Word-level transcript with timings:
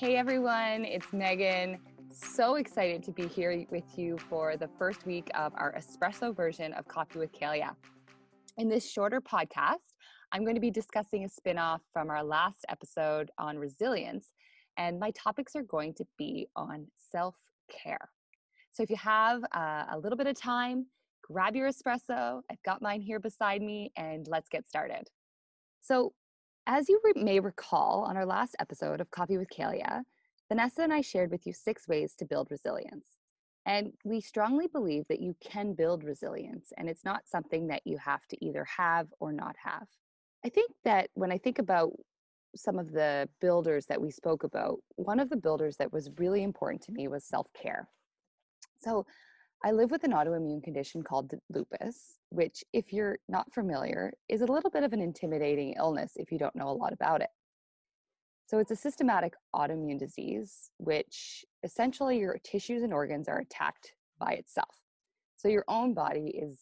Hey 0.00 0.16
everyone, 0.16 0.86
it's 0.86 1.08
Meghan. 1.08 1.78
So 2.10 2.54
excited 2.54 3.02
to 3.02 3.12
be 3.12 3.26
here 3.26 3.66
with 3.70 3.98
you 3.98 4.16
for 4.30 4.56
the 4.56 4.70
first 4.78 5.04
week 5.04 5.28
of 5.34 5.52
our 5.56 5.74
espresso 5.74 6.34
version 6.34 6.72
of 6.72 6.88
Coffee 6.88 7.18
with 7.18 7.30
Kalea. 7.32 7.76
In 8.56 8.70
this 8.70 8.90
shorter 8.90 9.20
podcast, 9.20 9.92
I'm 10.32 10.42
going 10.42 10.54
to 10.54 10.60
be 10.60 10.70
discussing 10.70 11.26
a 11.26 11.28
spin 11.28 11.58
off 11.58 11.82
from 11.92 12.08
our 12.08 12.24
last 12.24 12.64
episode 12.70 13.30
on 13.36 13.58
resilience, 13.58 14.28
and 14.78 14.98
my 14.98 15.10
topics 15.10 15.54
are 15.54 15.64
going 15.64 15.92
to 15.96 16.06
be 16.16 16.48
on 16.56 16.86
self 17.12 17.36
care. 17.70 18.08
So 18.72 18.82
if 18.82 18.88
you 18.88 18.96
have 18.96 19.42
uh, 19.54 19.84
a 19.90 19.98
little 20.02 20.16
bit 20.16 20.28
of 20.28 20.34
time, 20.34 20.86
grab 21.30 21.54
your 21.54 21.68
espresso. 21.68 22.40
I've 22.50 22.62
got 22.64 22.80
mine 22.80 23.02
here 23.02 23.20
beside 23.20 23.60
me, 23.60 23.92
and 23.98 24.26
let's 24.30 24.48
get 24.48 24.66
started. 24.66 25.10
So, 25.82 26.14
as 26.70 26.88
you 26.88 27.00
re- 27.02 27.20
may 27.20 27.40
recall 27.40 28.04
on 28.04 28.16
our 28.16 28.24
last 28.24 28.54
episode 28.60 29.00
of 29.00 29.10
Coffee 29.10 29.36
with 29.36 29.50
Kalea, 29.50 30.04
Vanessa 30.48 30.82
and 30.82 30.92
I 30.92 31.00
shared 31.00 31.32
with 31.32 31.44
you 31.44 31.52
six 31.52 31.88
ways 31.88 32.14
to 32.14 32.24
build 32.24 32.46
resilience. 32.48 33.06
And 33.66 33.92
we 34.04 34.20
strongly 34.20 34.68
believe 34.68 35.04
that 35.08 35.18
you 35.18 35.34
can 35.40 35.74
build 35.74 36.04
resilience, 36.04 36.72
and 36.78 36.88
it's 36.88 37.04
not 37.04 37.26
something 37.26 37.66
that 37.66 37.82
you 37.84 37.98
have 37.98 38.24
to 38.28 38.44
either 38.44 38.64
have 38.64 39.08
or 39.18 39.32
not 39.32 39.56
have. 39.62 39.88
I 40.44 40.48
think 40.48 40.70
that 40.84 41.10
when 41.14 41.32
I 41.32 41.38
think 41.38 41.58
about 41.58 41.90
some 42.54 42.78
of 42.78 42.92
the 42.92 43.28
builders 43.40 43.86
that 43.86 44.00
we 44.00 44.12
spoke 44.12 44.44
about, 44.44 44.78
one 44.94 45.18
of 45.18 45.28
the 45.28 45.36
builders 45.36 45.76
that 45.78 45.92
was 45.92 46.08
really 46.18 46.44
important 46.44 46.82
to 46.82 46.92
me 46.92 47.08
was 47.08 47.24
self 47.24 47.48
care. 47.52 47.88
So, 48.78 49.06
I 49.62 49.72
live 49.72 49.90
with 49.90 50.04
an 50.04 50.12
autoimmune 50.12 50.62
condition 50.62 51.02
called 51.02 51.32
lupus, 51.50 52.18
which, 52.30 52.64
if 52.72 52.94
you're 52.94 53.18
not 53.28 53.52
familiar, 53.52 54.12
is 54.28 54.40
a 54.40 54.46
little 54.46 54.70
bit 54.70 54.84
of 54.84 54.94
an 54.94 55.02
intimidating 55.02 55.74
illness 55.76 56.12
if 56.16 56.32
you 56.32 56.38
don't 56.38 56.56
know 56.56 56.70
a 56.70 56.72
lot 56.72 56.94
about 56.94 57.20
it. 57.20 57.28
So, 58.46 58.58
it's 58.58 58.70
a 58.70 58.76
systematic 58.76 59.34
autoimmune 59.54 59.98
disease, 59.98 60.70
which 60.78 61.44
essentially 61.62 62.18
your 62.18 62.38
tissues 62.42 62.82
and 62.82 62.92
organs 62.92 63.28
are 63.28 63.40
attacked 63.40 63.92
by 64.18 64.32
itself. 64.32 64.76
So, 65.36 65.48
your 65.48 65.64
own 65.68 65.92
body 65.92 66.28
is 66.28 66.58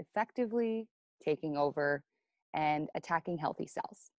effectively 0.00 0.88
taking 1.24 1.56
over 1.56 2.02
and 2.54 2.88
attacking 2.96 3.38
healthy 3.38 3.68
cells. 3.68 4.10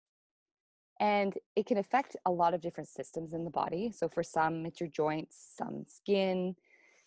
And 1.01 1.35
it 1.57 1.67
can 1.67 1.79
affect 1.79 2.17
a 2.25 2.31
lot 2.31 2.55
of 2.55 2.61
different 2.61 2.89
systems 2.89 3.35
in 3.35 3.45
the 3.45 3.51
body. 3.51 3.91
So, 3.91 4.09
for 4.09 4.23
some, 4.23 4.65
it's 4.65 4.81
your 4.81 4.91
joints, 4.91 5.55
some 5.57 5.85
skin, 5.89 6.55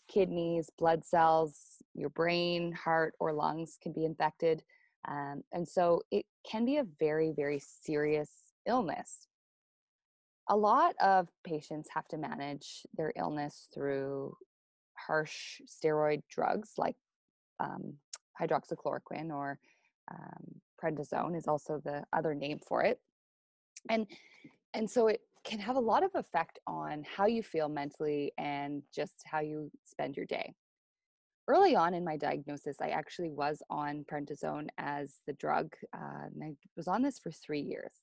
kidneys, 0.10 0.70
blood 0.78 1.06
cells, 1.06 1.82
your 1.94 2.10
brain, 2.10 2.72
heart, 2.72 3.14
or 3.20 3.32
lungs 3.32 3.78
can 3.82 3.94
be 3.94 4.06
infected. 4.06 4.64
Um, 5.08 5.44
and 5.54 5.68
so 5.68 6.02
it 6.12 6.26
can 6.50 6.66
be 6.66 6.78
a 6.78 6.86
very, 7.00 7.32
very 7.36 7.62
serious 7.84 8.30
illness. 8.68 9.28
A 10.50 10.58
lot 10.58 10.96
of 11.00 11.30
patients 11.46 11.90
have 11.94 12.08
to 12.10 12.18
manage 12.18 12.86
their 12.98 13.14
illness 13.16 13.68
through 13.74 14.36
harsh 14.98 15.62
steroid 15.66 16.24
drugs 16.30 16.74
like 16.78 16.96
um, 17.60 17.94
hydroxychloroquine 18.40 19.32
or 19.32 19.60
um, 20.12 20.62
prednisone 20.84 21.38
is 21.38 21.48
also 21.48 21.82
the 21.84 22.04
other 22.12 22.34
name 22.34 22.60
for 22.68 22.84
it. 22.84 23.00
And 23.90 24.08
and 24.74 24.90
so 24.90 25.08
it 25.08 25.22
can 25.44 25.60
have 25.60 25.76
a 25.76 25.80
lot 25.80 26.04
of 26.04 26.12
effect 26.16 26.60
on 26.68 27.04
how 27.04 27.26
you 27.26 27.42
feel 27.42 27.70
mentally 27.70 28.32
and 28.38 28.84
just 28.94 29.24
how 29.26 29.40
you 29.40 29.72
spend 29.86 30.16
your 30.16 30.26
day. 30.26 30.54
Early 31.48 31.76
on 31.76 31.94
in 31.94 32.04
my 32.04 32.18
diagnosis, 32.18 32.78
I 32.82 32.90
actually 32.90 33.30
was 33.30 33.64
on 33.70 34.06
prednisone 34.12 34.68
as 34.78 35.16
the 35.26 35.34
drug, 35.34 35.74
uh, 35.96 36.28
and 36.34 36.44
I 36.44 36.54
was 36.78 36.88
on 36.88 37.02
this 37.02 37.18
for 37.18 37.32
three 37.32 37.62
years. 37.62 37.94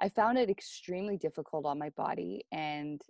I 0.00 0.08
found 0.10 0.38
it 0.38 0.50
extremely 0.50 1.16
difficult 1.16 1.66
on 1.66 1.78
my 1.78 1.90
body, 1.90 2.44
and 2.52 3.00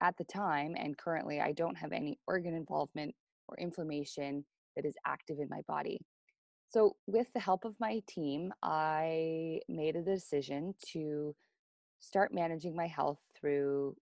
at 0.00 0.16
the 0.16 0.24
time 0.24 0.74
and 0.76 0.96
currently, 0.96 1.40
I 1.40 1.52
don't 1.52 1.76
have 1.76 1.92
any 1.92 2.18
organ 2.26 2.54
involvement 2.54 3.14
or 3.48 3.58
inflammation 3.58 4.44
that 4.76 4.84
is 4.84 4.94
active 5.04 5.38
in 5.40 5.48
my 5.48 5.62
body. 5.66 6.00
So, 6.70 6.96
with 7.06 7.26
the 7.34 7.40
help 7.40 7.64
of 7.64 7.74
my 7.80 8.00
team, 8.06 8.52
I 8.62 9.60
made 9.68 9.96
a 9.96 10.02
decision 10.02 10.74
to 10.92 11.34
start 12.00 12.32
managing 12.32 12.74
my 12.74 12.86
health 12.86 13.18
through 13.38 13.96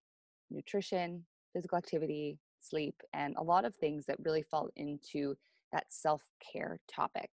nutrition, 0.49 1.25
physical 1.53 1.77
activity, 1.77 2.39
sleep, 2.59 2.95
and 3.13 3.35
a 3.37 3.43
lot 3.43 3.65
of 3.65 3.75
things 3.75 4.05
that 4.05 4.17
really 4.19 4.43
fall 4.43 4.69
into 4.75 5.35
that 5.71 5.85
self 5.89 6.21
care 6.39 6.79
topic. 6.87 7.29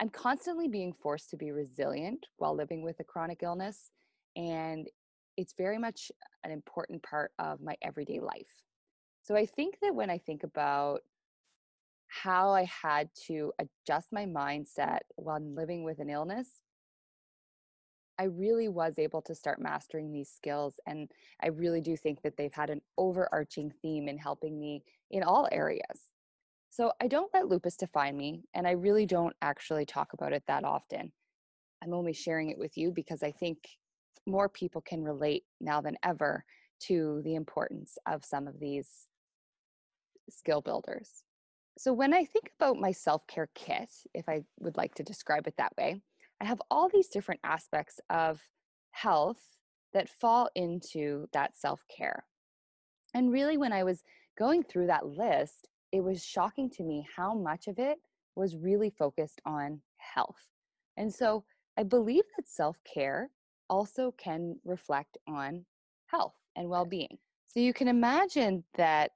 I'm 0.00 0.08
constantly 0.08 0.68
being 0.68 0.92
forced 0.92 1.30
to 1.30 1.36
be 1.36 1.50
resilient 1.50 2.26
while 2.36 2.54
living 2.54 2.82
with 2.82 3.00
a 3.00 3.04
chronic 3.04 3.42
illness, 3.42 3.90
and 4.36 4.88
it's 5.36 5.54
very 5.56 5.78
much 5.78 6.10
an 6.44 6.50
important 6.50 7.02
part 7.02 7.32
of 7.38 7.60
my 7.60 7.76
everyday 7.82 8.20
life. 8.20 8.62
So 9.22 9.36
I 9.36 9.46
think 9.46 9.78
that 9.82 9.94
when 9.94 10.10
I 10.10 10.18
think 10.18 10.44
about 10.44 11.00
how 12.08 12.50
I 12.50 12.64
had 12.64 13.10
to 13.26 13.52
adjust 13.58 14.12
my 14.12 14.24
mindset 14.24 15.00
while 15.16 15.40
living 15.40 15.84
with 15.84 15.98
an 15.98 16.10
illness, 16.10 16.48
I 18.18 18.24
really 18.24 18.68
was 18.68 18.98
able 18.98 19.22
to 19.22 19.34
start 19.34 19.60
mastering 19.60 20.12
these 20.12 20.28
skills. 20.28 20.80
And 20.86 21.10
I 21.42 21.48
really 21.48 21.80
do 21.80 21.96
think 21.96 22.22
that 22.22 22.36
they've 22.36 22.52
had 22.52 22.70
an 22.70 22.80
overarching 22.96 23.72
theme 23.80 24.08
in 24.08 24.18
helping 24.18 24.58
me 24.58 24.82
in 25.10 25.22
all 25.22 25.48
areas. 25.52 26.10
So 26.70 26.92
I 27.00 27.08
don't 27.08 27.32
let 27.32 27.48
lupus 27.48 27.76
define 27.76 28.16
me, 28.16 28.44
and 28.54 28.66
I 28.66 28.72
really 28.72 29.06
don't 29.06 29.34
actually 29.40 29.86
talk 29.86 30.12
about 30.12 30.32
it 30.32 30.44
that 30.46 30.64
often. 30.64 31.12
I'm 31.82 31.94
only 31.94 32.12
sharing 32.12 32.50
it 32.50 32.58
with 32.58 32.76
you 32.76 32.92
because 32.92 33.22
I 33.22 33.32
think 33.32 33.58
more 34.26 34.48
people 34.48 34.80
can 34.80 35.02
relate 35.02 35.44
now 35.60 35.80
than 35.80 35.96
ever 36.02 36.44
to 36.80 37.22
the 37.24 37.34
importance 37.34 37.96
of 38.06 38.24
some 38.24 38.46
of 38.46 38.60
these 38.60 39.08
skill 40.28 40.60
builders. 40.60 41.24
So, 41.78 41.92
when 41.92 42.12
I 42.12 42.24
think 42.24 42.50
about 42.58 42.76
my 42.76 42.92
self 42.92 43.26
care 43.26 43.48
kit, 43.54 43.90
if 44.14 44.28
I 44.28 44.42
would 44.58 44.76
like 44.76 44.94
to 44.96 45.02
describe 45.02 45.46
it 45.46 45.54
that 45.58 45.76
way, 45.76 46.02
I 46.40 46.44
have 46.44 46.62
all 46.70 46.88
these 46.88 47.08
different 47.08 47.40
aspects 47.44 48.00
of 48.10 48.40
health 48.92 49.40
that 49.92 50.08
fall 50.08 50.48
into 50.54 51.26
that 51.32 51.56
self 51.56 51.84
care. 51.94 52.24
And 53.14 53.32
really, 53.32 53.56
when 53.56 53.72
I 53.72 53.84
was 53.84 54.04
going 54.38 54.62
through 54.62 54.86
that 54.86 55.06
list, 55.06 55.68
it 55.92 56.02
was 56.02 56.24
shocking 56.24 56.70
to 56.70 56.82
me 56.82 57.06
how 57.16 57.34
much 57.34 57.66
of 57.66 57.78
it 57.78 57.98
was 58.36 58.56
really 58.56 58.90
focused 58.90 59.40
on 59.44 59.80
health. 59.96 60.48
And 60.96 61.12
so 61.12 61.44
I 61.76 61.82
believe 61.82 62.24
that 62.36 62.48
self 62.48 62.76
care 62.84 63.30
also 63.70 64.14
can 64.18 64.56
reflect 64.64 65.16
on 65.26 65.64
health 66.06 66.34
and 66.56 66.68
well 66.68 66.84
being. 66.84 67.18
So 67.46 67.60
you 67.60 67.72
can 67.72 67.88
imagine 67.88 68.64
that 68.76 69.12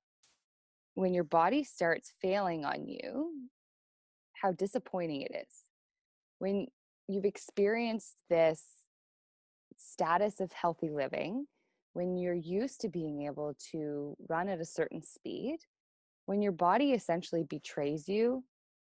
when 0.94 1.14
your 1.14 1.24
body 1.24 1.64
starts 1.64 2.12
failing 2.20 2.64
on 2.64 2.86
you, 2.86 3.32
how 4.32 4.52
disappointing 4.52 5.22
it 5.22 5.32
is. 5.34 5.64
When 6.38 6.66
you've 7.08 7.24
experienced 7.24 8.14
this 8.30 8.62
status 9.76 10.40
of 10.40 10.52
healthy 10.52 10.90
living, 10.90 11.46
when 11.94 12.16
you're 12.16 12.34
used 12.34 12.80
to 12.80 12.88
being 12.88 13.22
able 13.26 13.54
to 13.70 14.16
run 14.28 14.48
at 14.48 14.60
a 14.60 14.64
certain 14.64 15.02
speed, 15.02 15.58
when 16.26 16.40
your 16.40 16.52
body 16.52 16.92
essentially 16.92 17.44
betrays 17.44 18.08
you, 18.08 18.44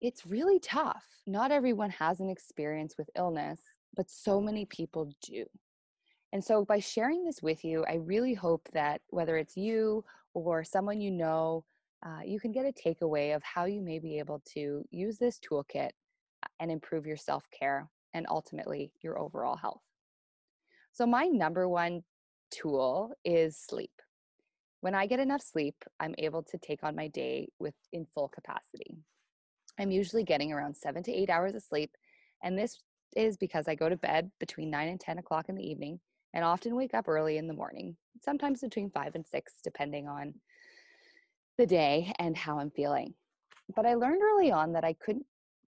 it's 0.00 0.26
really 0.26 0.58
tough. 0.60 1.04
Not 1.26 1.50
everyone 1.50 1.90
has 1.90 2.20
an 2.20 2.28
experience 2.28 2.94
with 2.98 3.10
illness, 3.16 3.60
but 3.96 4.10
so 4.10 4.40
many 4.40 4.66
people 4.66 5.10
do. 5.26 5.44
And 6.32 6.44
so, 6.44 6.64
by 6.64 6.80
sharing 6.80 7.24
this 7.24 7.42
with 7.42 7.64
you, 7.64 7.84
I 7.88 7.94
really 7.94 8.34
hope 8.34 8.68
that 8.72 9.00
whether 9.08 9.36
it's 9.36 9.56
you 9.56 10.04
or 10.34 10.64
someone 10.64 11.00
you 11.00 11.10
know, 11.10 11.64
uh, 12.04 12.20
you 12.24 12.40
can 12.40 12.52
get 12.52 12.66
a 12.66 12.72
takeaway 12.72 13.34
of 13.34 13.42
how 13.42 13.64
you 13.64 13.80
may 13.80 13.98
be 13.98 14.18
able 14.18 14.42
to 14.54 14.84
use 14.90 15.16
this 15.16 15.38
toolkit 15.38 15.90
uh, 16.42 16.48
and 16.60 16.70
improve 16.70 17.06
your 17.06 17.16
self 17.16 17.44
care 17.56 17.88
and 18.14 18.26
ultimately 18.30 18.92
your 19.02 19.18
overall 19.18 19.56
health. 19.56 19.82
So, 20.92 21.06
my 21.06 21.24
number 21.24 21.68
one 21.68 22.02
tool 22.50 23.12
is 23.24 23.58
sleep. 23.58 23.90
When 24.80 24.94
I 24.94 25.06
get 25.06 25.20
enough 25.20 25.42
sleep, 25.42 25.74
I'm 25.98 26.14
able 26.18 26.42
to 26.44 26.58
take 26.58 26.84
on 26.84 26.94
my 26.94 27.08
day 27.08 27.48
with 27.58 27.74
in 27.92 28.06
full 28.14 28.28
capacity. 28.28 28.96
I'm 29.78 29.90
usually 29.90 30.24
getting 30.24 30.52
around 30.52 30.76
seven 30.76 31.02
to 31.02 31.12
eight 31.12 31.30
hours 31.30 31.54
of 31.54 31.62
sleep, 31.62 31.90
and 32.42 32.56
this 32.56 32.78
is 33.16 33.36
because 33.36 33.66
I 33.68 33.74
go 33.74 33.88
to 33.88 33.96
bed 33.96 34.30
between 34.38 34.70
nine 34.70 34.88
and 34.88 35.00
10 35.00 35.18
o'clock 35.18 35.48
in 35.48 35.56
the 35.56 35.68
evening 35.68 36.00
and 36.32 36.44
often 36.44 36.74
wake 36.74 36.94
up 36.94 37.08
early 37.08 37.38
in 37.38 37.46
the 37.46 37.54
morning, 37.54 37.96
sometimes 38.20 38.60
between 38.60 38.90
five 38.90 39.14
and 39.14 39.26
six, 39.26 39.54
depending 39.62 40.08
on 40.08 40.34
the 41.58 41.66
day 41.66 42.12
and 42.18 42.36
how 42.36 42.58
I'm 42.58 42.70
feeling. 42.70 43.14
But 43.74 43.86
I 43.86 43.94
learned 43.94 44.22
early 44.22 44.50
on 44.50 44.72
that 44.72 44.84
I 44.84 44.94
could 44.94 45.18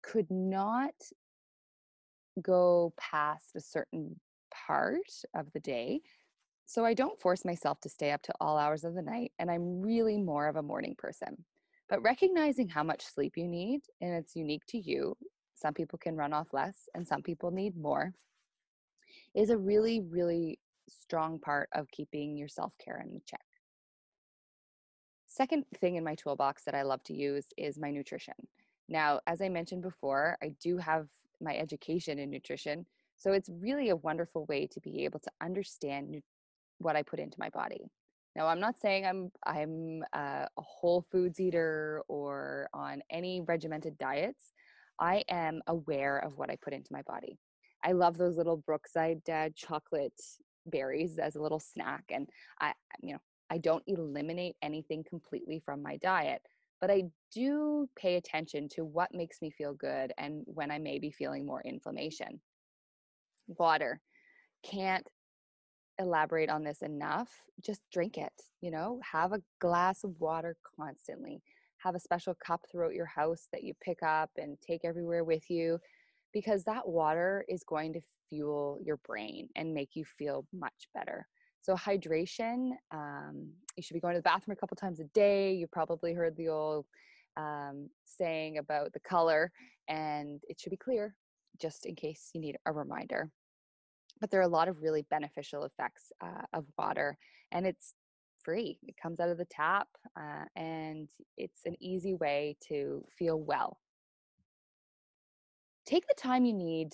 could 0.01 0.29
not 0.29 0.93
go 2.41 2.93
past 2.97 3.55
a 3.55 3.59
certain 3.59 4.19
part 4.51 5.23
of 5.33 5.51
the 5.53 5.59
day. 5.59 6.01
So 6.65 6.83
I 6.83 6.93
don't 6.93 7.19
force 7.19 7.45
myself 7.45 7.79
to 7.81 7.89
stay 7.89 8.11
up 8.11 8.23
to 8.23 8.33
all 8.39 8.57
hours 8.57 8.83
of 8.83 8.95
the 8.95 9.01
night, 9.01 9.31
and 9.37 9.51
I'm 9.51 9.81
really 9.81 10.17
more 10.17 10.47
of 10.47 10.55
a 10.55 10.63
morning 10.63 10.95
person. 10.97 11.45
But 11.89 12.01
recognizing 12.01 12.67
how 12.67 12.83
much 12.83 13.05
sleep 13.05 13.33
you 13.37 13.47
need, 13.47 13.81
and 14.01 14.13
it's 14.13 14.35
unique 14.35 14.65
to 14.69 14.79
you, 14.79 15.15
some 15.53 15.73
people 15.73 15.99
can 15.99 16.15
run 16.15 16.33
off 16.33 16.53
less 16.53 16.89
and 16.93 17.07
some 17.07 17.21
people 17.21 17.51
need 17.51 17.77
more, 17.77 18.13
is 19.33 19.49
a 19.49 19.57
really, 19.57 20.01
really 20.01 20.59
strong 20.89 21.39
part 21.39 21.69
of 21.73 21.89
keeping 21.91 22.35
your 22.37 22.47
self 22.47 22.73
care 22.83 23.01
in 23.01 23.21
check. 23.25 23.45
Second 25.27 25.65
thing 25.79 25.95
in 25.95 26.03
my 26.03 26.15
toolbox 26.15 26.63
that 26.63 26.75
I 26.75 26.83
love 26.83 27.03
to 27.03 27.13
use 27.13 27.45
is 27.57 27.77
my 27.77 27.91
nutrition. 27.91 28.35
Now, 28.87 29.19
as 29.27 29.41
I 29.41 29.49
mentioned 29.49 29.81
before, 29.81 30.37
I 30.41 30.51
do 30.61 30.77
have 30.77 31.07
my 31.41 31.55
education 31.55 32.19
in 32.19 32.29
nutrition, 32.29 32.85
so 33.17 33.31
it's 33.31 33.49
really 33.49 33.89
a 33.89 33.95
wonderful 33.95 34.45
way 34.45 34.67
to 34.67 34.79
be 34.79 35.05
able 35.05 35.19
to 35.19 35.31
understand 35.41 36.21
what 36.79 36.95
I 36.95 37.03
put 37.03 37.19
into 37.19 37.37
my 37.39 37.49
body. 37.49 37.81
Now, 38.35 38.47
I'm 38.47 38.59
not 38.59 38.77
saying 38.77 39.05
I'm 39.05 39.31
I'm 39.45 40.03
a, 40.13 40.47
a 40.57 40.61
whole 40.61 41.05
foods 41.11 41.39
eater 41.39 42.03
or 42.07 42.67
on 42.73 43.01
any 43.09 43.41
regimented 43.41 43.97
diets. 43.97 44.53
I 44.99 45.23
am 45.29 45.61
aware 45.67 46.17
of 46.17 46.37
what 46.37 46.49
I 46.49 46.57
put 46.61 46.73
into 46.73 46.91
my 46.91 47.01
body. 47.03 47.37
I 47.83 47.93
love 47.93 48.17
those 48.17 48.37
little 48.37 48.57
Brookside 48.57 49.23
Dad 49.23 49.55
chocolate 49.55 50.19
berries 50.65 51.17
as 51.17 51.35
a 51.35 51.41
little 51.41 51.59
snack, 51.59 52.03
and 52.09 52.27
I, 52.59 52.73
you 53.01 53.13
know, 53.13 53.19
I 53.49 53.59
don't 53.59 53.83
eliminate 53.87 54.55
anything 54.61 55.03
completely 55.07 55.61
from 55.63 55.81
my 55.81 55.97
diet, 55.97 56.41
but 56.81 56.91
I 56.91 57.03
do 57.33 57.87
pay 57.95 58.15
attention 58.15 58.69
to 58.69 58.85
what 58.85 59.13
makes 59.13 59.41
me 59.41 59.51
feel 59.51 59.73
good 59.73 60.13
and 60.17 60.43
when 60.45 60.71
I 60.71 60.79
may 60.79 60.99
be 60.99 61.11
feeling 61.11 61.45
more 61.45 61.61
inflammation. 61.61 62.39
Water. 63.47 64.01
Can't 64.63 65.07
elaborate 65.99 66.49
on 66.49 66.63
this 66.63 66.81
enough. 66.81 67.29
Just 67.61 67.81
drink 67.91 68.17
it, 68.17 68.33
you 68.61 68.71
know, 68.71 68.99
have 69.09 69.33
a 69.33 69.41
glass 69.59 70.03
of 70.03 70.19
water 70.19 70.55
constantly. 70.77 71.41
Have 71.77 71.95
a 71.95 71.99
special 71.99 72.35
cup 72.45 72.61
throughout 72.71 72.93
your 72.93 73.05
house 73.05 73.47
that 73.51 73.63
you 73.63 73.73
pick 73.81 74.01
up 74.03 74.31
and 74.37 74.57
take 74.61 74.83
everywhere 74.83 75.23
with 75.23 75.49
you 75.49 75.79
because 76.33 76.63
that 76.63 76.87
water 76.87 77.45
is 77.47 77.63
going 77.63 77.93
to 77.93 78.01
fuel 78.29 78.79
your 78.83 78.97
brain 78.97 79.47
and 79.55 79.73
make 79.73 79.95
you 79.95 80.03
feel 80.03 80.45
much 80.51 80.89
better. 80.93 81.27
So, 81.65 81.73
hydration, 81.73 82.73
um, 82.91 83.49
you 83.75 83.81
should 83.81 83.95
be 83.95 83.99
going 83.99 84.13
to 84.13 84.19
the 84.19 84.23
bathroom 84.23 84.53
a 84.53 84.59
couple 84.59 84.77
times 84.77 84.99
a 84.99 85.05
day. 85.15 85.51
You 85.55 85.65
probably 85.65 86.13
heard 86.13 86.37
the 86.37 86.49
old 86.49 86.85
um, 87.37 87.89
saying 88.03 88.59
about 88.59 88.93
the 88.93 88.99
color, 88.99 89.51
and 89.87 90.39
it 90.47 90.59
should 90.59 90.69
be 90.69 90.77
clear 90.77 91.15
just 91.59 91.87
in 91.87 91.95
case 91.95 92.29
you 92.35 92.39
need 92.39 92.55
a 92.67 92.71
reminder. 92.71 93.31
But 94.21 94.29
there 94.29 94.39
are 94.41 94.43
a 94.43 94.47
lot 94.47 94.67
of 94.67 94.83
really 94.83 95.07
beneficial 95.09 95.63
effects 95.63 96.11
uh, 96.23 96.43
of 96.53 96.65
water, 96.77 97.17
and 97.51 97.65
it's 97.65 97.95
free. 98.43 98.77
It 98.83 98.93
comes 99.01 99.19
out 99.19 99.29
of 99.29 99.39
the 99.39 99.45
tap, 99.45 99.87
uh, 100.15 100.45
and 100.55 101.07
it's 101.35 101.61
an 101.65 101.77
easy 101.81 102.13
way 102.13 102.57
to 102.67 103.03
feel 103.17 103.39
well. 103.39 103.79
Take 105.87 106.05
the 106.07 106.13
time 106.15 106.45
you 106.45 106.53
need 106.53 106.93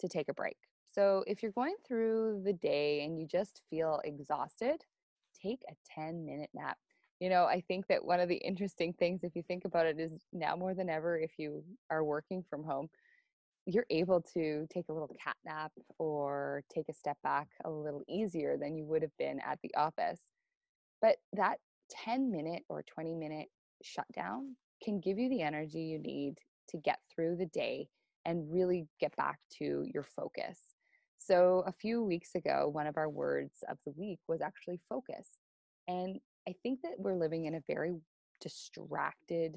to 0.00 0.08
take 0.08 0.28
a 0.28 0.34
break. 0.34 0.56
So, 0.90 1.24
if 1.26 1.42
you're 1.42 1.52
going 1.52 1.76
through 1.86 2.42
the 2.44 2.52
day 2.52 3.04
and 3.04 3.18
you 3.18 3.26
just 3.26 3.62
feel 3.70 4.00
exhausted, 4.04 4.84
take 5.40 5.62
a 5.68 5.74
10 5.94 6.24
minute 6.24 6.50
nap. 6.54 6.78
You 7.20 7.30
know, 7.30 7.44
I 7.44 7.60
think 7.60 7.86
that 7.88 8.04
one 8.04 8.20
of 8.20 8.28
the 8.28 8.36
interesting 8.44 8.92
things, 8.92 9.22
if 9.22 9.36
you 9.36 9.42
think 9.42 9.64
about 9.64 9.86
it, 9.86 9.98
is 10.00 10.12
now 10.32 10.56
more 10.56 10.74
than 10.74 10.88
ever, 10.88 11.18
if 11.18 11.32
you 11.38 11.64
are 11.90 12.04
working 12.04 12.44
from 12.48 12.64
home, 12.64 12.88
you're 13.66 13.86
able 13.90 14.22
to 14.22 14.66
take 14.72 14.86
a 14.88 14.92
little 14.92 15.14
cat 15.22 15.36
nap 15.44 15.72
or 15.98 16.62
take 16.74 16.88
a 16.88 16.94
step 16.94 17.18
back 17.22 17.48
a 17.64 17.70
little 17.70 18.02
easier 18.08 18.56
than 18.56 18.76
you 18.76 18.86
would 18.86 19.02
have 19.02 19.16
been 19.18 19.40
at 19.40 19.58
the 19.62 19.74
office. 19.76 20.20
But 21.02 21.16
that 21.34 21.58
10 21.90 22.30
minute 22.30 22.64
or 22.68 22.82
20 22.82 23.14
minute 23.14 23.48
shutdown 23.82 24.56
can 24.82 25.00
give 25.00 25.18
you 25.18 25.28
the 25.28 25.42
energy 25.42 25.80
you 25.80 25.98
need 25.98 26.38
to 26.70 26.78
get 26.78 26.98
through 27.14 27.36
the 27.36 27.46
day 27.46 27.88
and 28.24 28.52
really 28.52 28.86
get 29.00 29.14
back 29.16 29.38
to 29.58 29.84
your 29.92 30.02
focus. 30.02 30.58
So, 31.18 31.64
a 31.66 31.72
few 31.72 32.02
weeks 32.02 32.34
ago, 32.34 32.68
one 32.72 32.86
of 32.86 32.96
our 32.96 33.08
words 33.08 33.64
of 33.68 33.78
the 33.84 33.92
week 33.96 34.18
was 34.28 34.40
actually 34.40 34.80
focus. 34.88 35.28
And 35.86 36.20
I 36.48 36.54
think 36.62 36.80
that 36.82 36.94
we're 36.98 37.16
living 37.16 37.44
in 37.44 37.54
a 37.54 37.62
very 37.66 37.94
distracted 38.40 39.56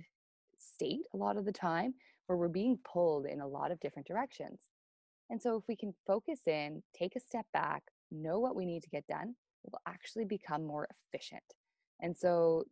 state 0.58 1.02
a 1.14 1.18
lot 1.18 1.38
of 1.38 1.46
the 1.46 1.52
time 1.52 1.94
where 2.28 2.38
we're 2.38 2.48
being 2.48 2.78
pulled 2.84 3.26
in 3.26 3.42
a 3.42 3.48
lot 3.48 3.72
of 3.72 3.80
different 3.80 4.08
directions. 4.08 4.62
And 5.30 5.42
so, 5.42 5.56
if 5.56 5.64
we 5.68 5.76
can 5.76 5.94
focus 6.06 6.42
in, 6.48 6.84
take 6.94 7.16
a 7.16 7.20
step 7.22 7.46
back, 7.54 7.84
know 8.12 8.40
what 8.40 8.56
we 8.56 8.66
need 8.66 8.84
to 8.84 8.90
get 8.90 9.08
done, 9.08 9.36
we'll 9.64 9.82
actually 9.88 10.26
become 10.26 10.66
more 10.66 10.88
efficient. 11.08 11.44
And 12.02 12.18
so, 12.18 12.66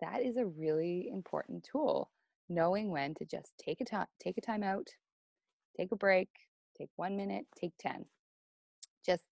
that 0.00 0.22
is 0.22 0.36
a 0.36 0.46
really 0.46 1.08
important 1.12 1.64
tool 1.64 2.10
knowing 2.48 2.90
when 2.90 3.14
to 3.14 3.24
just 3.24 3.52
take 3.58 3.80
a 3.80 3.84
time 3.84 4.06
take 4.20 4.38
a 4.38 4.40
time 4.40 4.62
out 4.62 4.88
take 5.76 5.90
a 5.92 5.96
break 5.96 6.28
take 6.78 6.90
1 6.96 7.16
minute 7.16 7.44
take 7.60 7.72
10 7.78 8.04
just 9.06 9.24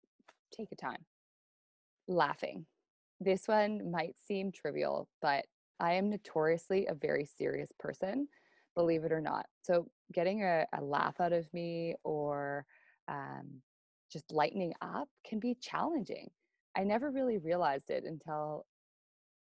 take 0.56 0.68
a 0.72 0.76
time. 0.76 1.04
Laughing. 2.08 2.66
This 3.20 3.46
one 3.46 3.90
might 3.90 4.14
seem 4.26 4.52
trivial 4.52 5.08
but 5.22 5.44
i 5.80 5.92
am 5.94 6.08
notoriously 6.08 6.86
a 6.86 6.94
very 6.94 7.26
serious 7.36 7.70
person 7.80 8.28
believe 8.74 9.04
it 9.04 9.12
or 9.12 9.20
not. 9.20 9.46
So 9.62 9.86
getting 10.12 10.42
a, 10.42 10.66
a 10.76 10.82
laugh 10.82 11.20
out 11.20 11.32
of 11.32 11.52
me 11.52 11.94
or 12.04 12.64
um, 13.08 13.60
just 14.12 14.32
lightening 14.32 14.74
up 14.82 15.08
can 15.26 15.38
be 15.38 15.56
challenging. 15.60 16.28
I 16.76 16.84
never 16.84 17.10
really 17.10 17.38
realized 17.38 17.90
it 17.90 18.04
until 18.04 18.66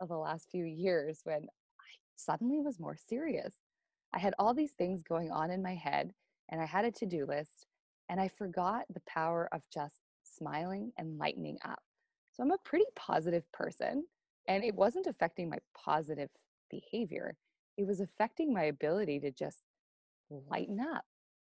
the 0.07 0.17
last 0.17 0.49
few 0.51 0.65
years 0.65 1.21
when 1.25 1.43
I 1.43 1.91
suddenly 2.17 2.61
was 2.61 2.81
more 2.81 2.97
serious. 2.97 3.55
I 4.13 4.19
had 4.19 4.35
all 4.39 4.55
these 4.55 4.73
things 4.73 5.03
going 5.03 5.31
on 5.31 5.51
in 5.51 5.63
my 5.63 5.75
head 5.75 6.13
and 6.51 6.61
I 6.61 6.67
had 6.67 6.85
a 6.85 6.91
to 6.91 7.07
do 7.07 7.27
list 7.27 7.67
and 8.09 8.21
I 8.21 8.29
forgot 8.29 8.83
the 8.93 9.03
power 9.07 9.49
of 9.53 9.63
just 9.73 10.01
smiling 10.41 10.93
and 10.97 11.19
lightening 11.19 11.59
up. 11.65 11.81
So 12.33 12.43
I'm 12.43 12.51
a 12.51 12.59
pretty 12.65 12.87
positive 12.97 13.45
person 13.53 14.05
and 14.49 14.65
it 14.65 14.75
wasn't 14.75 15.07
affecting 15.07 15.49
my 15.49 15.59
positive 15.77 16.31
behavior. 16.71 17.37
It 17.77 17.87
was 17.87 18.01
affecting 18.01 18.53
my 18.53 18.65
ability 18.65 19.21
to 19.21 19.31
just 19.31 19.59
lighten 20.31 20.81
up, 20.81 21.05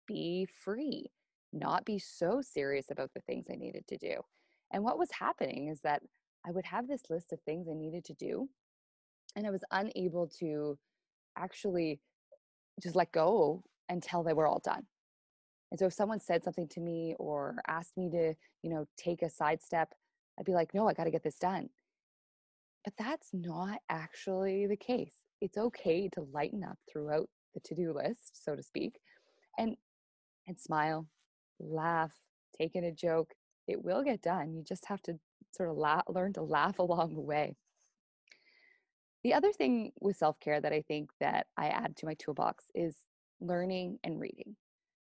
be 0.07 0.47
free, 0.65 1.11
not 1.53 1.85
be 1.85 1.99
so 1.99 2.41
serious 2.43 2.87
about 2.91 3.11
the 3.15 3.21
things 3.21 3.47
I 3.51 3.57
needed 3.57 3.87
to 3.89 3.99
do. 3.99 4.17
And 4.73 4.83
what 4.83 4.99
was 4.99 5.11
happening 5.13 5.69
is 5.69 5.81
that 5.83 6.03
I 6.47 6.51
would 6.51 6.65
have 6.65 6.89
this 6.89 7.03
list 7.11 7.33
of 7.33 7.41
things 7.43 7.69
I 7.71 7.75
needed 7.75 8.05
to 8.07 8.15
do, 8.15 8.49
and 9.37 9.47
I 9.47 9.51
was 9.51 9.63
unable 9.71 10.27
to 10.41 10.79
actually 11.37 12.01
just 12.83 12.97
let 12.97 13.13
go 13.13 13.63
until 13.89 14.23
they 14.23 14.33
were 14.33 14.47
all 14.47 14.61
done. 14.65 14.87
And 15.73 15.79
so 15.79 15.87
if 15.87 15.95
someone 15.95 16.21
said 16.21 16.45
something 16.45 16.69
to 16.69 16.81
me 16.81 17.17
or 17.19 17.57
asked 17.67 17.97
me 17.97 18.11
to, 18.11 18.35
you 18.63 18.71
know, 18.71 18.85
take 18.99 19.23
a 19.23 19.31
sidestep, 19.31 19.95
I'd 20.39 20.45
be 20.45 20.53
like, 20.53 20.75
no, 20.75 20.87
I 20.87 20.93
got 20.93 21.05
to 21.05 21.11
get 21.11 21.23
this 21.23 21.39
done. 21.39 21.71
But 22.85 22.93
that's 22.99 23.31
not 23.33 23.79
actually 23.89 24.67
the 24.67 24.77
case. 24.77 25.15
It's 25.41 25.57
okay 25.57 26.11
to 26.13 26.29
lighten 26.31 26.63
up 26.63 26.77
throughout 26.93 27.31
the 27.55 27.61
to-do 27.61 27.95
list, 27.95 28.45
so 28.45 28.55
to 28.55 28.63
speak, 28.63 29.01
and 29.59 29.77
and 30.47 30.61
smile, 30.61 31.07
laugh, 31.59 32.13
take 32.55 32.77
in 32.77 32.85
a 32.85 32.93
joke. 32.93 33.33
It 33.67 33.83
will 33.83 34.03
get 34.03 34.21
done. 34.21 34.53
You 34.53 34.63
just 34.63 34.85
have 34.87 35.01
to 35.03 35.19
sort 35.53 35.71
of 35.71 35.79
learn 36.15 36.35
to 36.35 36.43
laugh 36.43 36.79
along 36.81 37.15
the 37.15 37.23
way. 37.23 37.57
The 39.25 39.33
other 39.33 39.53
thing 39.53 39.93
with 40.03 40.19
self-care 40.19 40.61
that 40.61 40.73
I 40.75 40.83
think 40.83 41.13
that 41.19 41.47
I 41.57 41.69
add 41.69 41.97
to 41.97 42.07
my 42.07 42.15
toolbox 42.15 42.65
is 42.75 42.95
learning 43.41 44.01
and 44.05 44.21
reading. 44.21 44.57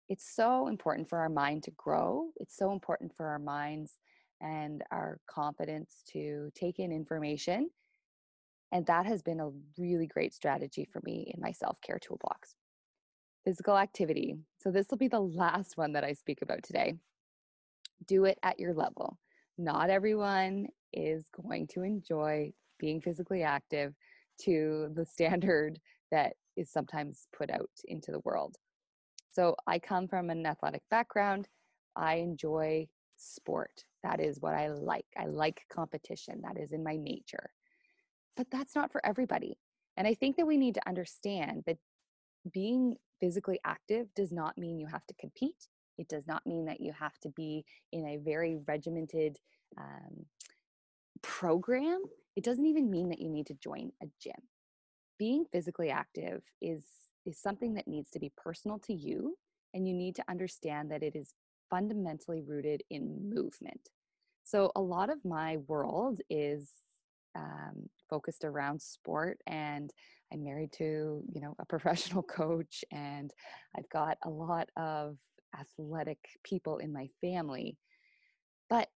It's 0.09 0.35
so 0.35 0.69
important 0.69 1.09
for 1.09 1.19
our 1.19 1.29
mind 1.29 1.65
to 1.65 1.71
grow. 1.73 2.29
It's 2.37 2.57
so 2.57 2.73
important 2.73 3.15
for 3.17 3.27
our 3.27 3.39
minds 3.39 3.99
and 4.41 4.83
our 4.91 5.19
confidence 5.29 6.03
to 6.13 6.51
take 6.55 6.79
in 6.79 6.93
information. 6.93 7.71
And 8.73 8.87
that 8.87 9.07
has 9.07 9.23
been 9.23 9.41
a 9.41 9.51
really 9.79 10.07
great 10.07 10.35
strategy 10.35 10.87
for 10.91 11.01
me 11.05 11.33
in 11.35 11.41
my 11.41 11.53
self 11.53 11.81
care 11.81 11.99
toolbox. 11.99 12.55
Physical 13.45 13.77
activity. 13.77 14.37
So, 14.63 14.71
this 14.71 14.87
will 14.91 14.99
be 14.99 15.09
the 15.09 15.21
last 15.21 15.77
one 15.77 15.93
that 15.93 16.05
I 16.05 16.13
speak 16.13 16.43
about 16.43 16.63
today. 16.63 16.95
Do 18.07 18.25
it 18.25 18.39
at 18.43 18.61
your 18.61 18.75
level 18.75 19.19
not 19.59 19.91
everyone 19.91 20.69
is 20.93 21.27
going 21.43 21.67
to 21.67 21.83
enjoy 21.83 22.53
being 22.79 23.01
physically 23.01 23.43
active 23.43 23.93
to 24.43 24.89
the 24.95 25.05
standard 25.05 25.81
that 26.13 26.35
is 26.57 26.71
sometimes 26.71 27.27
put 27.37 27.51
out 27.51 27.69
into 27.85 28.13
the 28.13 28.21
world. 28.21 28.57
So 29.31 29.57
I 29.67 29.79
come 29.79 30.09
from 30.09 30.31
an 30.31 30.47
athletic 30.47 30.83
background. 30.91 31.49
I 31.97 32.17
enjoy 32.17 32.89
sport. 33.17 33.85
That 34.03 34.21
is 34.21 34.41
what 34.41 34.55
I 34.55 34.69
like. 34.69 35.07
I 35.19 35.27
like 35.27 35.63
competition. 35.71 36.43
That 36.43 36.59
is 36.59 36.73
in 36.73 36.83
my 36.83 36.97
nature. 36.97 37.51
But 38.37 38.47
that's 38.51 38.75
not 38.75 38.93
for 38.93 39.05
everybody. 39.05 39.59
And 39.97 40.07
I 40.07 40.15
think 40.15 40.37
that 40.37 40.47
we 40.47 40.57
need 40.57 40.75
to 40.75 40.89
understand 40.89 41.65
that 41.67 41.79
being 42.53 42.97
physically 43.21 43.59
active 43.65 44.07
does 44.15 44.33
not 44.33 44.57
mean 44.57 44.79
you 44.79 44.87
have 44.87 45.05
to 45.07 45.15
compete. 45.21 45.69
It 45.99 46.09
does 46.09 46.27
not 46.29 46.47
mean 46.47 46.67
that 46.67 46.81
you 46.81 46.93
have 46.93 47.19
to 47.23 47.31
be 47.31 47.65
in 47.93 48.07
a 48.07 48.19
very 48.19 48.59
regimented 48.69 49.39
um, 49.77 50.27
program. 51.23 52.03
It 52.37 52.45
doesn't 52.45 52.67
even 52.67 52.91
mean 52.91 53.09
that 53.09 53.21
you 53.21 53.29
need 53.29 53.47
to 53.49 53.55
join 53.55 53.91
a 54.01 54.07
gym. 54.23 54.41
Being 55.19 55.45
physically 55.51 55.91
active 55.91 56.43
is, 56.63 56.85
is 57.29 57.41
something 57.41 57.75
that 57.75 57.87
needs 57.87 58.11
to 58.11 58.19
be 58.19 58.33
personal 58.37 58.79
to 58.81 58.95
you, 58.95 59.37
and 59.75 59.87
you 59.87 59.95
need 59.95 60.17
to 60.17 60.25
understand 60.29 60.91
that 60.91 61.03
it 61.03 61.15
is 61.15 61.35
fundamentally 61.71 62.43
rooted 62.43 62.83
in 62.91 63.31
movement. 63.33 63.91
So, 64.43 64.73
a 64.75 64.81
lot 64.81 65.11
of 65.11 65.25
my 65.25 65.59
world 65.69 66.21
is 66.31 66.73
um, 67.37 67.89
focused 68.09 68.45
around 68.45 68.81
sport 68.81 69.39
and 69.47 69.93
i'm 70.33 70.43
married 70.43 70.73
to 70.73 71.23
you 71.33 71.41
know 71.41 71.55
a 71.59 71.65
professional 71.67 72.23
coach 72.23 72.85
and 72.91 73.33
i've 73.77 73.89
got 73.91 74.19
a 74.25 74.31
lot 74.31 74.69
of 74.77 75.17
athletic 75.59 76.19
people 76.45 76.79
in 76.79 76.93
my 76.93 77.09
family 77.21 77.77
but 78.69 78.89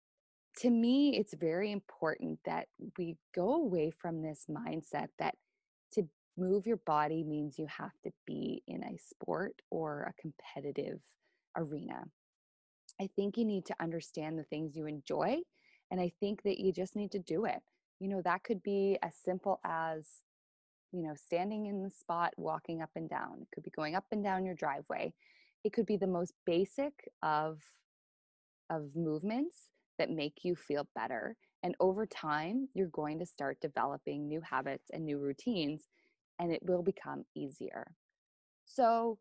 to 0.57 0.71
me 0.71 1.17
it's 1.17 1.35
very 1.35 1.71
important 1.71 2.39
that 2.45 2.67
we 2.99 3.17
go 3.35 3.55
away 3.55 3.91
from 3.91 4.23
this 4.23 4.47
mindset 4.51 5.09
that 5.19 5.35
to 5.93 6.09
move 6.37 6.67
your 6.67 6.79
body 6.79 7.25
means 7.25 7.59
you 7.59 7.67
have 7.67 7.93
to 8.05 8.11
be 8.27 8.63
in 8.67 8.83
a 8.83 8.99
sport 8.99 9.55
or 9.71 10.03
a 10.03 10.21
competitive 10.21 11.01
arena. 11.57 12.05
I 13.01 13.09
think 13.17 13.37
you 13.37 13.45
need 13.45 13.67
to 13.67 13.77
understand 13.81 14.39
the 14.39 14.45
things 14.45 14.77
you 14.77 14.87
enjoy 14.87 15.39
and 15.91 16.01
i 16.01 16.13
think 16.21 16.43
that 16.43 16.61
you 16.61 16.73
just 16.73 16.97
need 16.97 17.11
to 17.13 17.19
do 17.19 17.45
it. 17.45 17.63
You 17.99 18.09
know 18.09 18.23
that 18.23 18.45
could 18.45 18.63
be 18.63 18.99
as 19.03 19.15
simple 19.15 19.61
as 19.65 20.07
you 20.93 21.03
know 21.03 21.15
standing 21.15 21.67
in 21.67 21.83
the 21.83 21.91
spot 21.91 22.33
walking 22.37 22.83
up 22.83 22.91
and 22.97 23.09
down. 23.09 23.39
It 23.43 23.49
could 23.55 23.65
be 23.65 23.71
going 23.71 23.95
up 23.95 24.07
and 24.13 24.23
down 24.23 24.45
your 24.45 24.55
driveway. 24.55 25.13
It 25.65 25.73
could 25.73 25.87
be 25.87 25.97
the 25.97 26.07
most 26.07 26.33
basic 26.47 26.93
of 27.23 27.59
of 28.71 28.95
movements 28.95 29.69
that 29.99 30.11
make 30.11 30.45
you 30.45 30.55
feel 30.55 30.89
better 30.95 31.37
and 31.63 31.75
over 31.81 32.07
time 32.07 32.69
you're 32.73 32.89
going 32.89 33.19
to 33.19 33.27
start 33.27 33.61
developing 33.61 34.27
new 34.27 34.41
habits 34.41 34.91
and 34.93 35.05
new 35.05 35.19
routines 35.19 35.89
and 36.40 36.50
it 36.52 36.61
will 36.64 36.82
become 36.82 37.25
easier 37.37 37.92
so 38.64 39.18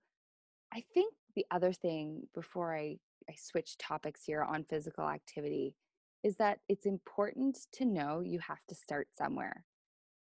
i 0.73 0.83
think 0.93 1.13
the 1.35 1.45
other 1.51 1.71
thing 1.71 2.23
before 2.33 2.75
i 2.75 2.97
i 3.29 3.33
switch 3.37 3.77
topics 3.77 4.21
here 4.25 4.43
on 4.43 4.65
physical 4.69 5.07
activity 5.07 5.75
is 6.23 6.35
that 6.37 6.59
it's 6.67 6.85
important 6.85 7.57
to 7.73 7.85
know 7.85 8.21
you 8.21 8.39
have 8.39 8.65
to 8.67 8.75
start 8.75 9.07
somewhere. 9.17 9.65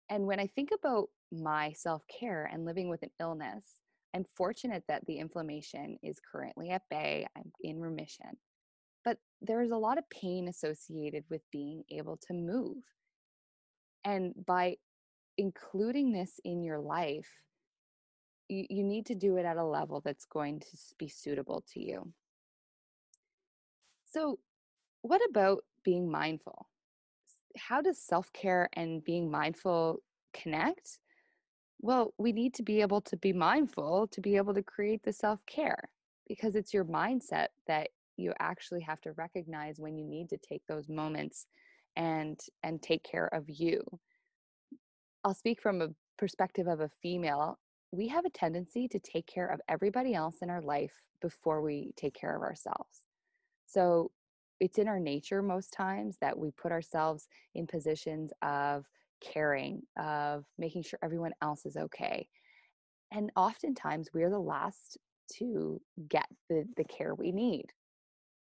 And 0.09 0.25
when 0.25 0.39
I 0.39 0.47
think 0.47 0.69
about 0.71 1.09
my 1.31 1.71
self 1.73 2.03
care 2.07 2.49
and 2.51 2.65
living 2.65 2.89
with 2.89 3.03
an 3.03 3.11
illness, 3.19 3.65
I'm 4.13 4.25
fortunate 4.35 4.83
that 4.87 5.05
the 5.05 5.19
inflammation 5.19 5.97
is 6.01 6.17
currently 6.31 6.69
at 6.69 6.83
bay. 6.89 7.27
I'm 7.35 7.51
in 7.61 7.79
remission. 7.79 8.37
But 9.03 9.17
there's 9.41 9.71
a 9.71 9.77
lot 9.77 9.97
of 9.97 10.09
pain 10.09 10.47
associated 10.47 11.23
with 11.29 11.41
being 11.51 11.83
able 11.89 12.17
to 12.27 12.33
move. 12.33 12.77
And 14.03 14.33
by 14.45 14.77
including 15.37 16.11
this 16.11 16.39
in 16.43 16.63
your 16.63 16.79
life, 16.79 17.29
you, 18.49 18.65
you 18.69 18.83
need 18.83 19.05
to 19.07 19.15
do 19.15 19.37
it 19.37 19.45
at 19.45 19.57
a 19.57 19.63
level 19.63 20.01
that's 20.03 20.25
going 20.25 20.59
to 20.59 20.67
be 20.97 21.07
suitable 21.07 21.63
to 21.73 21.79
you. 21.79 22.11
So, 24.05 24.39
what 25.01 25.21
about 25.29 25.63
being 25.87 26.11
mindful. 26.11 26.67
How 27.57 27.81
does 27.81 27.97
self 27.97 28.33
care 28.33 28.67
and 28.73 29.01
being 29.05 29.31
mindful 29.31 30.01
connect? 30.33 30.99
Well, 31.79 32.13
we 32.17 32.33
need 32.33 32.53
to 32.55 32.63
be 32.63 32.81
able 32.81 32.99
to 33.01 33.15
be 33.15 33.31
mindful 33.31 34.07
to 34.11 34.19
be 34.19 34.35
able 34.35 34.53
to 34.53 34.61
create 34.61 35.01
the 35.03 35.13
self 35.13 35.39
care 35.45 35.89
because 36.27 36.55
it's 36.55 36.73
your 36.73 36.83
mindset 36.83 37.47
that 37.67 37.87
you 38.17 38.33
actually 38.39 38.81
have 38.81 38.99
to 39.01 39.13
recognize 39.13 39.79
when 39.79 39.95
you 39.95 40.03
need 40.03 40.27
to 40.29 40.37
take 40.37 40.63
those 40.67 40.89
moments 40.89 41.47
and 41.95 42.37
and 42.63 42.81
take 42.81 43.03
care 43.03 43.27
of 43.33 43.45
you. 43.47 43.81
I'll 45.27 45.33
speak 45.33 45.61
from 45.61 45.81
a 45.81 45.89
perspective 46.17 46.67
of 46.67 46.79
a 46.79 46.89
female. 47.01 47.59
We 47.91 48.07
have 48.07 48.23
a 48.23 48.29
tendency 48.29 48.87
to 48.87 48.97
take 48.97 49.27
care 49.27 49.47
of 49.47 49.59
everybody 49.67 50.13
else 50.13 50.37
in 50.41 50.49
our 50.49 50.61
life 50.61 50.93
before 51.21 51.61
we 51.61 51.91
take 51.97 52.13
care 52.13 52.33
of 52.33 52.43
ourselves. 52.43 53.03
So 53.65 54.11
it's 54.61 54.77
in 54.77 54.87
our 54.87 55.01
nature 55.01 55.41
most 55.41 55.73
times 55.73 56.15
that 56.21 56.39
we 56.39 56.51
put 56.51 56.71
ourselves 56.71 57.27
in 57.55 57.67
positions 57.67 58.31
of 58.41 58.85
caring, 59.19 59.81
of 60.01 60.45
making 60.57 60.83
sure 60.83 60.99
everyone 61.03 61.33
else 61.41 61.65
is 61.65 61.75
okay. 61.75 62.29
And 63.11 63.29
oftentimes 63.35 64.07
we're 64.13 64.29
the 64.29 64.39
last 64.39 64.97
to 65.39 65.81
get 66.07 66.27
the, 66.49 66.63
the 66.77 66.85
care 66.85 67.13
we 67.13 67.33
need. 67.33 67.65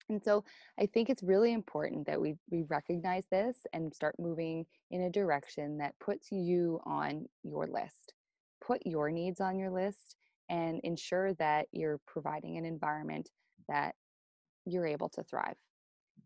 And 0.10 0.22
so 0.24 0.44
I 0.80 0.86
think 0.86 1.10
it's 1.10 1.24
really 1.24 1.54
important 1.54 2.06
that 2.08 2.22
we, 2.22 2.36
we 2.52 2.64
recognize 2.70 3.26
this 3.32 3.58
and 3.74 3.94
start 3.94 4.16
moving 4.20 4.66
in 4.92 5.02
a 5.02 5.10
direction 5.10 5.78
that 5.80 5.98
puts 6.00 6.32
you 6.32 6.80
on 6.86 7.26
your 7.44 7.68
list. 7.68 8.14
Put 8.66 8.86
your 8.86 9.10
needs 9.10 9.42
on 9.42 9.58
your 9.58 9.72
list 9.72 10.16
and 10.50 10.80
ensure 10.84 11.34
that 11.36 11.68
you're 11.72 12.00
providing 12.06 12.58
an 12.58 12.66
environment 12.66 13.30
that 13.68 13.96
you're 14.66 14.86
able 14.86 15.10
to 15.10 15.24
thrive. 15.24 15.56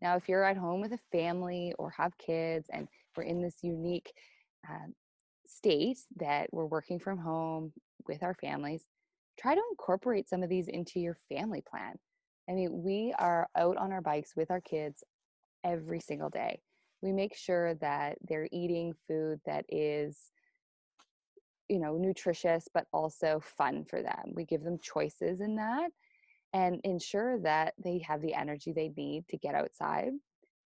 Now, 0.02 0.16
if 0.16 0.28
you're 0.28 0.44
at 0.44 0.56
home 0.56 0.80
with 0.80 0.92
a 0.92 0.98
family 1.12 1.74
or 1.78 1.90
have 1.90 2.16
kids 2.18 2.68
and 2.72 2.88
we're 3.16 3.24
in 3.24 3.42
this 3.42 3.56
unique 3.62 4.12
uh, 4.68 4.88
state 5.46 5.98
that 6.16 6.48
we're 6.52 6.66
working 6.66 6.98
from 6.98 7.18
home 7.18 7.72
with 8.06 8.22
our 8.22 8.34
families, 8.34 8.84
try 9.38 9.54
to 9.54 9.62
incorporate 9.70 10.28
some 10.28 10.42
of 10.42 10.48
these 10.48 10.68
into 10.68 11.00
your 11.00 11.16
family 11.28 11.62
plan. 11.68 11.94
I 12.50 12.54
mean, 12.54 12.82
we 12.82 13.14
are 13.16 13.48
out 13.56 13.76
on 13.76 13.92
our 13.92 14.00
bikes 14.00 14.34
with 14.34 14.50
our 14.50 14.60
kids 14.60 15.04
every 15.62 16.00
single 16.00 16.30
day. 16.30 16.60
We 17.00 17.12
make 17.12 17.36
sure 17.36 17.74
that 17.76 18.18
they're 18.28 18.48
eating 18.50 18.92
food 19.06 19.40
that 19.46 19.64
is 19.68 20.18
you 21.68 21.78
know 21.78 21.96
nutritious 21.96 22.66
but 22.74 22.86
also 22.92 23.40
fun 23.40 23.84
for 23.84 24.02
them. 24.02 24.32
We 24.34 24.44
give 24.44 24.64
them 24.64 24.78
choices 24.82 25.40
in 25.40 25.54
that 25.56 25.90
and 26.52 26.80
ensure 26.82 27.38
that 27.38 27.74
they 27.82 28.02
have 28.06 28.20
the 28.20 28.34
energy 28.34 28.72
they 28.72 28.92
need 28.96 29.28
to 29.28 29.36
get 29.36 29.54
outside. 29.54 30.10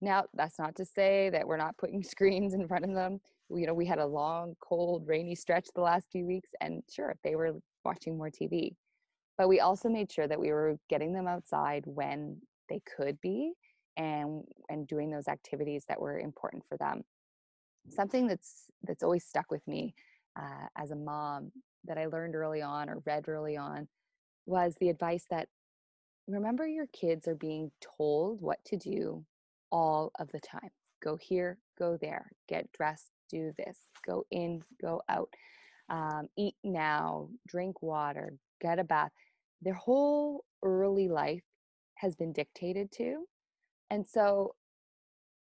Now, 0.01 0.25
that's 0.33 0.59
not 0.59 0.75
to 0.77 0.87
say 0.87 1.29
that 1.31 1.47
we're 1.47 1.59
not 1.59 1.77
putting 1.77 2.03
screens 2.15 2.55
in 2.55 2.67
front 2.67 2.87
of 2.87 2.95
them. 2.95 3.21
You 3.51 3.67
know, 3.67 3.75
we 3.75 3.87
had 3.87 3.99
a 3.99 4.07
long, 4.07 4.55
cold, 4.61 5.07
rainy 5.07 5.35
stretch 5.35 5.69
the 5.75 5.83
last 5.83 6.07
few 6.11 6.25
weeks, 6.27 6.49
and 6.63 6.83
sure, 6.91 7.17
they 7.23 7.37
were 7.37 7.53
watching 7.85 8.17
more 8.17 8.31
TV. 8.31 8.75
But 9.39 9.49
we 9.49 9.61
also 9.61 9.89
made 9.89 10.11
sure 10.11 10.27
that 10.27 10.41
we 10.41 10.51
were 10.51 10.79
getting 10.89 11.13
them 11.13 11.27
outside 11.27 11.85
when 11.87 12.41
they 12.69 12.81
could 12.97 13.21
be 13.21 13.53
and 13.97 14.45
and 14.69 14.87
doing 14.87 15.11
those 15.11 15.29
activities 15.29 15.85
that 15.89 16.01
were 16.01 16.19
important 16.19 16.65
for 16.69 16.77
them. 16.77 17.03
Something 17.89 18.27
that's 18.27 18.65
that's 18.83 19.03
always 19.03 19.25
stuck 19.25 19.51
with 19.51 19.67
me 19.67 19.95
uh, 20.39 20.67
as 20.77 20.91
a 20.91 20.97
mom 20.97 21.53
that 21.85 21.99
I 21.99 22.07
learned 22.07 22.35
early 22.35 22.63
on 22.63 22.91
or 22.91 23.03
read 23.05 23.29
early 23.29 23.57
on 23.57 23.89
was 24.47 24.77
the 24.81 24.89
advice 24.89 25.25
that 25.31 25.49
remember 26.27 26.67
your 26.67 26.87
kids 26.89 27.29
are 27.29 27.35
being 27.35 27.71
told 27.97 28.41
what 28.41 28.59
to 28.67 28.77
do 28.77 29.25
all 29.71 30.11
of 30.19 30.31
the 30.33 30.41
time. 30.41 30.71
Go 31.03 31.17
here, 31.17 31.59
go 31.79 31.97
there, 31.97 32.31
get 32.49 32.71
dressed, 32.73 33.11
do 33.29 33.53
this, 33.59 33.79
go 34.07 34.25
in, 34.31 34.63
go 34.81 35.03
out, 35.09 35.29
um, 35.89 36.29
eat 36.37 36.55
now, 36.65 37.29
drink 37.47 37.83
water, 37.83 38.35
get 38.61 38.79
a 38.79 38.85
bath. 38.85 39.13
Their 39.63 39.75
whole 39.75 40.45
early 40.63 41.09
life 41.09 41.45
has 41.95 42.15
been 42.15 42.33
dictated 42.33 42.91
to. 42.93 43.25
And 43.91 44.07
so 44.07 44.55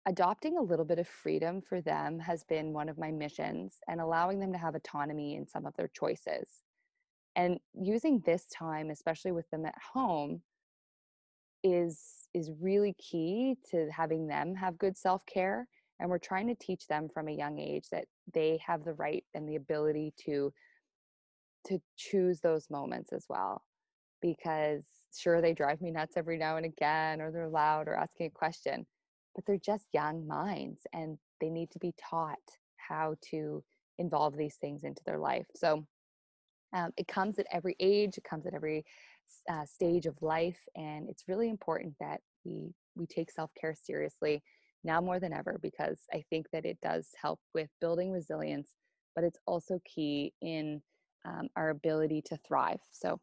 adopting 0.07 0.59
a 0.59 0.63
little 0.63 0.85
bit 0.85 0.99
of 0.99 1.09
freedom 1.09 1.63
for 1.67 1.81
them 1.81 2.19
has 2.19 2.45
been 2.45 2.73
one 2.73 2.89
of 2.89 2.99
my 2.99 3.11
missions 3.11 3.79
and 3.89 4.01
allowing 4.01 4.39
them 4.39 4.53
to 4.53 4.59
have 4.59 4.75
autonomy 4.75 5.37
in 5.37 5.47
some 5.47 5.67
of 5.67 5.75
their 5.77 5.89
choices. 5.89 6.47
And 7.37 7.59
using 7.75 8.23
this 8.25 8.47
time, 8.47 8.91
especially 8.91 9.33
with 9.33 9.49
them 9.51 9.67
at 9.67 9.75
home, 9.93 10.43
is 11.65 12.29
is 12.35 12.51
really 12.61 12.95
key 12.99 13.57
to 13.71 13.89
having 13.91 14.27
them 14.27 14.55
have 14.55 14.77
good 14.77 14.97
self-care 14.97 15.67
and 16.01 16.11
we're 16.11 16.19
trying 16.19 16.47
to 16.49 16.55
teach 16.57 16.87
them 16.87 17.09
from 17.13 17.29
a 17.29 17.33
young 17.33 17.59
age 17.59 17.87
that 17.91 18.07
they 18.33 18.59
have 18.65 18.85
the 18.85 18.95
right 18.95 19.25
and 19.35 19.49
the 19.49 19.57
ability 19.57 20.13
to 20.27 20.53
to 21.67 21.81
choose 21.97 22.41
those 22.41 22.69
moments 22.71 23.13
as 23.13 23.25
well 23.29 23.63
because 24.21 24.83
sure 25.17 25.41
they 25.41 25.53
drive 25.53 25.81
me 25.81 25.91
nuts 25.91 26.17
every 26.17 26.37
now 26.37 26.57
and 26.57 26.67
again 26.67 27.21
or 27.21 27.31
they're 27.31 27.49
loud 27.49 27.89
or 27.89 27.95
asking 27.95 28.27
a 28.27 28.31
question 28.31 28.85
but 29.35 29.45
they're 29.47 29.59
just 29.59 29.87
young 29.93 30.27
minds 30.27 30.87
and 30.93 31.19
they 31.41 31.51
need 31.51 31.71
to 31.71 31.79
be 31.79 31.93
taught 31.99 32.39
how 32.77 33.15
to 33.31 33.63
involve 33.99 34.37
these 34.37 34.57
things 34.57 34.85
into 34.85 35.03
their 35.05 35.19
life. 35.19 35.47
So 35.55 35.85
um, 36.73 36.91
it 36.97 37.07
comes 37.07 37.39
at 37.39 37.47
every 37.53 37.77
age 37.81 38.17
it 38.19 38.25
comes 38.25 38.47
at 38.47 38.55
every 38.55 38.85
uh, 39.51 39.65
stage 39.65 40.07
of 40.07 40.21
life 40.21 40.59
and 40.77 41.09
it's 41.09 41.25
really 41.29 41.49
important 41.49 41.95
that 42.01 42.21
we 42.45 42.73
we 42.97 43.07
take 43.07 43.31
self-care 43.31 43.75
seriously 43.81 44.43
now 44.85 45.01
more 45.01 45.19
than 45.19 45.33
ever 45.33 45.59
because 45.63 46.01
i 46.13 46.23
think 46.31 46.47
that 46.53 46.65
it 46.65 46.79
does 46.83 47.09
help 47.21 47.41
with 47.55 47.69
building 47.81 48.11
resilience 48.11 48.75
but 49.15 49.25
it's 49.25 49.39
also 49.47 49.81
key 49.85 50.33
in 50.43 50.81
um, 51.27 51.49
our 51.57 51.71
ability 51.71 52.23
to 52.23 52.37
thrive 52.47 52.81
so 52.93 53.19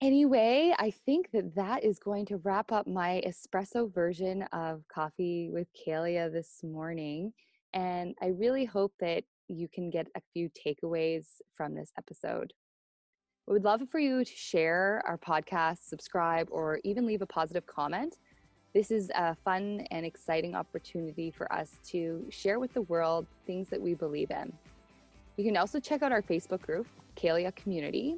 anyway 0.00 0.74
i 0.78 0.90
think 0.90 1.30
that 1.32 1.54
that 1.54 1.84
is 1.84 1.98
going 1.98 2.24
to 2.24 2.38
wrap 2.38 2.72
up 2.72 2.86
my 2.86 3.22
espresso 3.26 3.92
version 3.92 4.42
of 4.52 4.82
coffee 4.92 5.50
with 5.52 5.68
kalea 5.74 6.32
this 6.32 6.60
morning 6.62 7.32
and 7.74 8.14
i 8.22 8.26
really 8.26 8.64
hope 8.64 8.92
that 9.00 9.22
you 9.48 9.68
can 9.68 9.90
get 9.90 10.06
a 10.16 10.20
few 10.32 10.48
takeaways 10.50 11.26
from 11.56 11.74
this 11.74 11.92
episode 11.98 12.52
we 13.50 13.54
would 13.54 13.64
love 13.64 13.82
for 13.90 13.98
you 13.98 14.24
to 14.24 14.32
share 14.32 15.02
our 15.04 15.18
podcast, 15.18 15.78
subscribe, 15.88 16.46
or 16.52 16.78
even 16.84 17.04
leave 17.04 17.20
a 17.20 17.26
positive 17.26 17.66
comment. 17.66 18.16
This 18.72 18.92
is 18.92 19.10
a 19.16 19.34
fun 19.34 19.84
and 19.90 20.06
exciting 20.06 20.54
opportunity 20.54 21.32
for 21.32 21.52
us 21.52 21.72
to 21.88 22.24
share 22.30 22.60
with 22.60 22.72
the 22.72 22.82
world 22.82 23.26
things 23.44 23.68
that 23.68 23.80
we 23.80 23.94
believe 23.94 24.30
in. 24.30 24.52
You 25.36 25.44
can 25.44 25.56
also 25.56 25.80
check 25.80 26.02
out 26.02 26.12
our 26.12 26.22
Facebook 26.22 26.60
group, 26.60 26.86
Kalea 27.16 27.54
Community, 27.56 28.16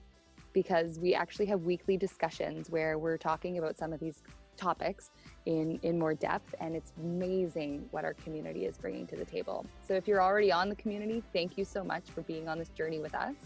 because 0.52 0.98
we 0.98 1.14
actually 1.14 1.46
have 1.46 1.62
weekly 1.62 1.96
discussions 1.96 2.68
where 2.68 2.98
we're 2.98 3.16
talking 3.16 3.56
about 3.56 3.78
some 3.78 3.94
of 3.94 4.00
these 4.00 4.22
topics 4.58 5.10
in, 5.46 5.80
in 5.82 5.98
more 5.98 6.12
depth. 6.12 6.54
And 6.60 6.76
it's 6.76 6.92
amazing 7.00 7.88
what 7.90 8.04
our 8.04 8.12
community 8.12 8.66
is 8.66 8.76
bringing 8.76 9.06
to 9.06 9.16
the 9.16 9.24
table. 9.24 9.64
So 9.88 9.94
if 9.94 10.06
you're 10.06 10.22
already 10.22 10.52
on 10.52 10.68
the 10.68 10.76
community, 10.76 11.22
thank 11.32 11.56
you 11.56 11.64
so 11.64 11.82
much 11.82 12.10
for 12.14 12.20
being 12.22 12.46
on 12.46 12.58
this 12.58 12.68
journey 12.68 12.98
with 12.98 13.14
us. 13.14 13.36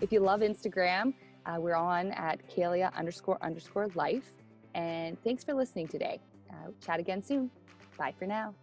If 0.00 0.12
you 0.12 0.20
love 0.20 0.40
Instagram, 0.40 1.12
uh, 1.44 1.56
we're 1.60 1.74
on 1.74 2.12
at 2.12 2.40
Kalea 2.48 2.94
underscore 2.94 3.36
underscore 3.42 3.88
life. 3.94 4.32
And 4.74 5.22
thanks 5.24 5.44
for 5.44 5.52
listening 5.52 5.88
today. 5.88 6.20
Uh, 6.50 6.70
chat 6.84 7.00
again 7.00 7.22
soon. 7.22 7.50
Bye 7.98 8.14
for 8.18 8.26
now. 8.26 8.54